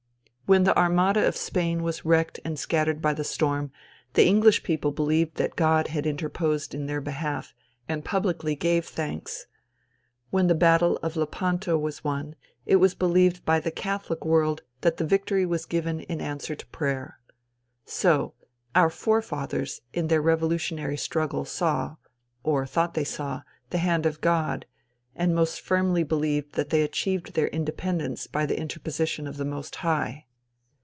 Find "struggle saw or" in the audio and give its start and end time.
20.97-22.65